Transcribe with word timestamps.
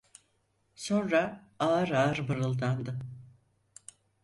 Sonra 0.75 1.49
ağır 1.59 1.89
ağır 1.91 2.19
mırıldandı: 2.19 2.99